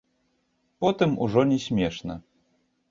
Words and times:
Потым 0.79 1.11
ужо 1.23 1.41
не 1.51 1.59
смешна. 1.67 2.15